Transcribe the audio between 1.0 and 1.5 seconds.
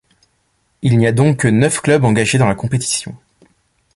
a donc que